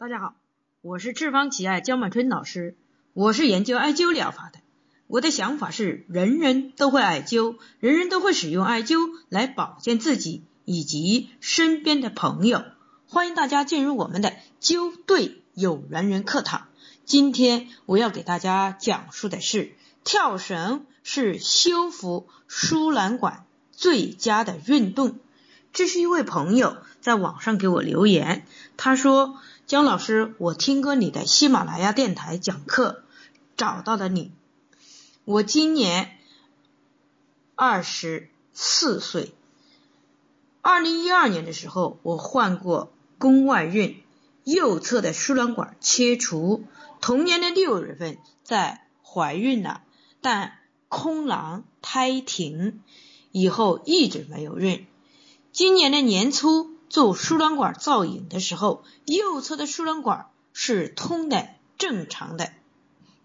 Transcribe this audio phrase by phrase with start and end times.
[0.00, 0.36] 大家好，
[0.80, 2.76] 我是智方奇爱焦满春老师，
[3.14, 4.60] 我是研究艾灸疗法的。
[5.08, 12.62] 我的想法是，人人都会艾灸，人人都会使用艾灸来保健自己以及身边的朋友。
[13.08, 16.68] 欢迎大家进入我们的灸对有缘人课堂。
[17.04, 19.72] 今天我要给大家讲述的是，
[20.04, 25.18] 跳绳是修复输卵管最佳的运动。
[25.78, 28.44] 这是一位朋友在网上给我留言，
[28.76, 33.04] 他说：“姜老师，我听过你的喜马拉雅电台讲课，
[33.56, 34.32] 找到了你。
[35.24, 36.18] 我今年
[37.54, 39.32] 二十四岁，
[40.62, 44.02] 二零一二年的时候，我患过宫外孕，
[44.42, 46.64] 右侧的输卵管切除。
[47.00, 49.82] 同年的六月份在怀孕了，
[50.20, 50.58] 但
[50.88, 52.82] 空囊胎停，
[53.30, 54.84] 以后一直没有孕。”
[55.58, 62.52] 今年的年初做输卵管造影的时候，右侧的输卵管是通的正常的，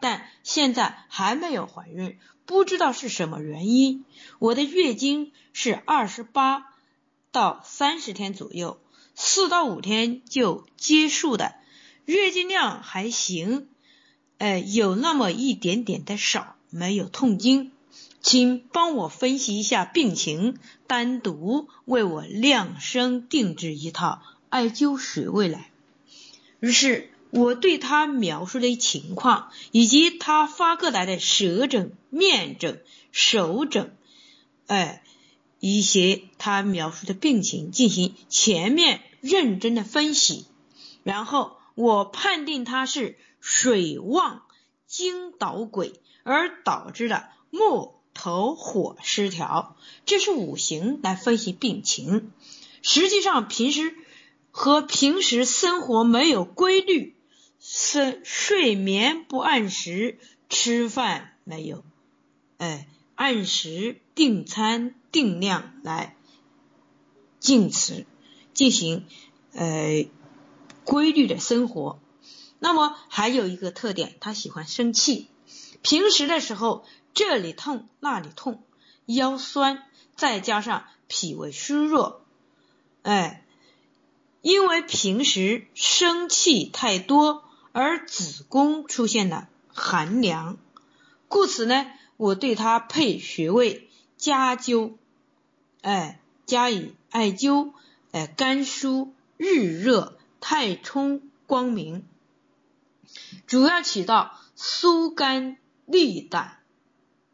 [0.00, 4.06] 但现在还没有怀孕，不知道是什么原因。
[4.38, 6.72] 我的月经是二十八
[7.30, 8.80] 到三十天左右，
[9.14, 11.56] 四到五天就结束的，
[12.06, 13.68] 月经量还行，
[14.38, 17.70] 呃，有那么一点点的少，没有痛经。
[18.24, 25.70] 请帮我分析一下病情，单独为我量身定制一套艾灸穴位来。
[26.58, 33.94] 于是我对他描述的情况，以及他发过来的舌诊、面诊、手诊，
[34.68, 35.02] 哎，
[35.60, 40.46] 一些他描述的病情进行全面认真的分析，
[41.02, 44.44] 然后我判定他是水旺
[44.86, 47.92] 经导轨，而导致的木。
[48.24, 52.32] 头火失调，这是五行来分析病情。
[52.80, 53.94] 实际上，平时
[54.50, 57.14] 和平时生活没有规律，
[57.60, 61.84] 睡睡眠不按时，吃饭没有
[62.56, 66.16] 哎按时定餐定量来
[67.40, 68.06] 进食，
[68.54, 69.04] 进行
[69.52, 70.06] 呃
[70.84, 72.00] 规律的生活。
[72.58, 75.28] 那么还有一个特点，他喜欢生气。
[75.84, 76.84] 平时的时候。
[77.16, 78.64] 这里痛那里痛，
[79.06, 79.84] 腰酸，
[80.16, 82.24] 再加上脾胃虚弱，
[83.04, 83.44] 哎，
[84.42, 90.56] 因为平时生气太多，而子宫出现了寒凉，
[91.28, 94.94] 故此呢，我对他配穴位加灸，
[95.82, 97.74] 哎，加以艾灸，
[98.10, 102.04] 哎，肝腧、日热、太冲、光明，
[103.46, 106.58] 主要起到疏肝利胆。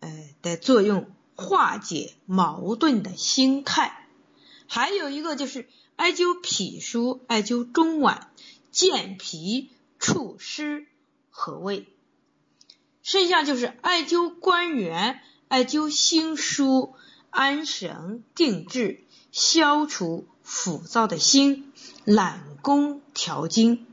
[0.00, 0.10] 呃
[0.42, 4.06] 的作用，化解矛盾的心态，
[4.66, 5.66] 还有一个就是
[5.96, 8.28] 艾灸脾腧、艾灸中脘、
[8.70, 10.86] 健脾祛湿
[11.30, 11.88] 和胃，
[13.02, 16.92] 剩下就是艾灸关元、艾灸心腧、
[17.30, 21.72] 安神定志，消除浮躁的心，
[22.04, 23.86] 懒宫调经，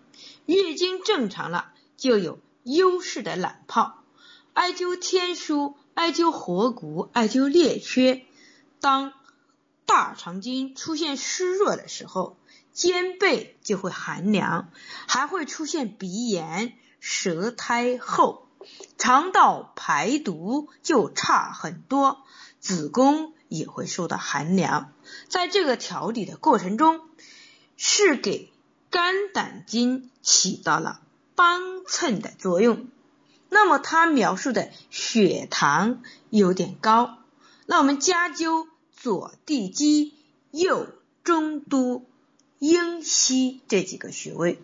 [0.45, 4.00] 月经正常了就有优势的懒泡，
[4.53, 5.75] 艾灸天枢。
[5.93, 8.23] 艾灸合谷，艾灸列缺。
[8.79, 9.13] 当
[9.85, 12.37] 大肠经出现虚弱的时候，
[12.71, 14.69] 肩背就会寒凉，
[15.07, 18.47] 还会出现鼻炎、舌苔厚，
[18.97, 22.23] 肠道排毒就差很多，
[22.61, 24.93] 子宫也会受到寒凉。
[25.27, 27.01] 在这个调理的过程中，
[27.75, 28.49] 是给
[28.89, 31.01] 肝胆经起到了
[31.35, 32.87] 帮衬的作用。
[33.53, 37.17] 那么他描述的血糖有点高，
[37.65, 40.13] 那我们加灸左地基、
[40.51, 40.87] 右
[41.25, 42.05] 中都、
[42.59, 44.61] 阴溪这几个穴位。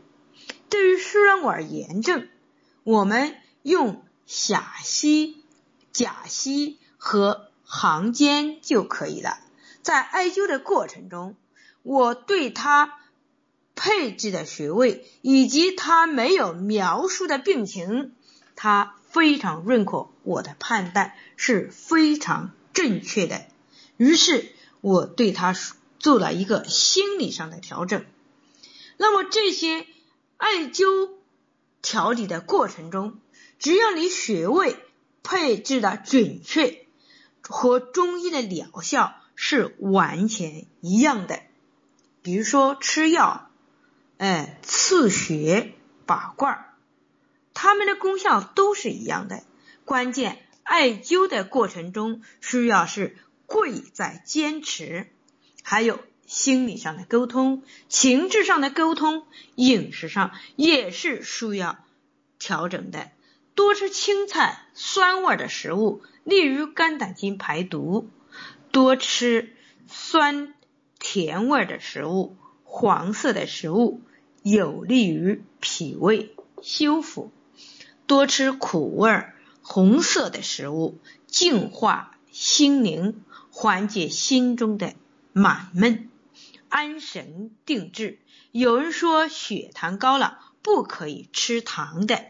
[0.70, 2.30] 对于输卵管炎症，
[2.86, 5.44] 我们用下溪、
[5.92, 9.38] 甲溪和行间就可以了。
[9.82, 11.36] 在艾灸的过程中，
[11.84, 13.00] 我对他
[13.76, 18.14] 配置的穴位以及他没有描述的病情。
[18.58, 23.46] 他非常认可我的判断是非常正确的，
[23.96, 24.52] 于是
[24.82, 25.56] 我对他
[26.00, 28.04] 做了一个心理上的调整。
[28.98, 29.86] 那么这些
[30.38, 31.12] 艾灸
[31.82, 33.20] 调理的过程中，
[33.60, 34.76] 只要你穴位
[35.22, 36.86] 配置的准确，
[37.42, 41.40] 和中医的疗效是完全一样的。
[42.24, 43.52] 比如说吃药，
[44.18, 45.74] 哎，刺穴、
[46.08, 46.67] 拔罐儿。
[47.60, 49.42] 它们的功效都是一样的，
[49.84, 53.18] 关键艾灸的过程中需要是
[53.48, 55.08] 贵在坚持，
[55.64, 59.26] 还有心理上的沟通、情志上的沟通、
[59.56, 61.80] 饮食上也是需要
[62.38, 63.10] 调整的。
[63.56, 68.08] 多吃青菜、酸味的食物，利于肝胆经排毒；
[68.72, 69.56] 多吃
[69.88, 70.54] 酸
[71.00, 74.02] 甜味的食物、黄色的食物，
[74.44, 77.32] 有利于脾胃修复；
[78.08, 84.94] 多吃苦味儿、红色的食物，净化心灵，缓解心中的
[85.34, 86.10] 满闷，
[86.70, 88.20] 安神定志。
[88.52, 92.26] 有人说血糖高了不可以吃糖的。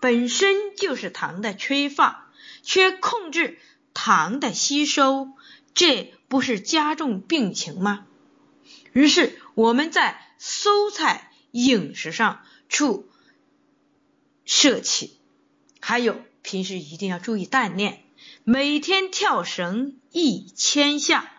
[0.00, 2.30] 本身就是糖的缺乏，
[2.62, 3.58] 却控制
[3.92, 5.32] 糖的吸收，
[5.74, 8.06] 这不是加重病情吗？
[8.92, 13.08] 于是我们在蔬菜饮食上处
[14.44, 15.10] 摄取，
[15.88, 18.02] 还有平时一定要注意锻炼，
[18.44, 21.32] 每天跳绳一千下。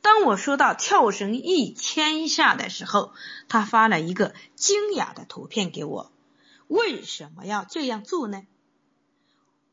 [0.00, 3.12] 当我说到跳绳一千下的时候，
[3.48, 6.12] 他发了一个惊讶的图片给我。
[6.68, 8.44] 为什么要这样做呢？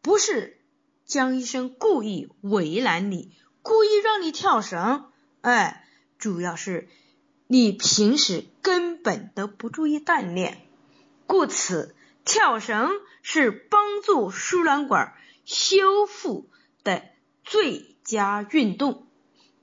[0.02, 0.60] 不是
[1.06, 3.30] 江医生故意为难你，
[3.62, 5.88] 故意让你跳绳，哎，
[6.18, 6.90] 主要是
[7.46, 10.66] 你平时根本都不注意锻炼，
[11.28, 11.94] 故此
[12.26, 12.90] 跳绳
[13.22, 15.14] 是帮助输卵管
[15.46, 16.50] 修复
[16.84, 17.04] 的
[17.44, 19.08] 最佳运动。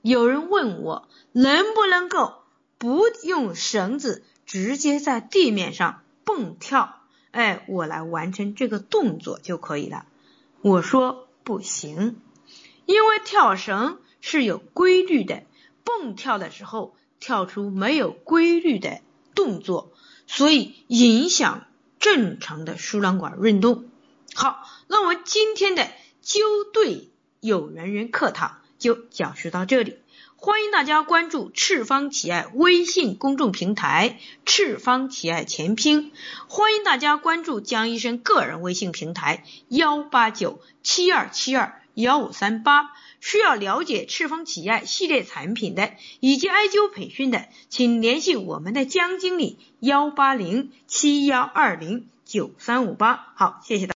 [0.01, 2.43] 有人问我能不能够
[2.77, 7.01] 不用绳子，直接在地面上蹦跳？
[7.31, 10.05] 哎，我来完成这个动作就可以了。
[10.61, 12.19] 我说不行，
[12.85, 15.43] 因为跳绳是有规律的，
[15.83, 19.01] 蹦跳的时候跳出没有规律的
[19.33, 19.91] 动作，
[20.27, 21.65] 所以影响
[22.01, 23.85] 正常的输卵管运动。
[24.33, 25.87] 好，那我们今天的
[26.21, 26.41] 纠
[26.73, 27.09] 对
[27.39, 29.99] 有缘人课堂就讲述到这里。
[30.35, 36.11] 欢迎大家关注赤方奇爱微信公众平台“赤方奇爱全拼”。
[36.49, 42.89] 欢迎大家关注江医生个人微信平台幺八九七二七二幺五三八。
[43.21, 53.31] 需要了解赤峰企爱系列产品的以及艾灸培训的，请联系我们的江经理幺八零七幺二零九三五八。
[53.35, 53.89] 好，谢谢大。